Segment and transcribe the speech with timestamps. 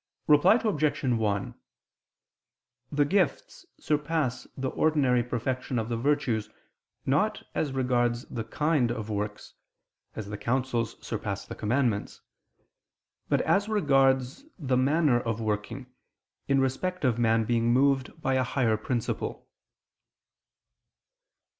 [0.25, 1.03] Reply Obj.
[1.03, 1.55] 1:
[2.91, 6.49] The gifts surpass the ordinary perfection of the virtues,
[7.05, 9.53] not as regards the kind of works
[10.15, 12.21] (as the counsels surpass the commandments),
[13.29, 15.85] but as regards the manner of working,
[16.47, 19.47] in respect of man being moved by a higher principle.